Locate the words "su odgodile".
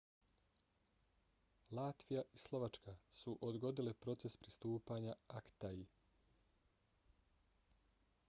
3.17-3.93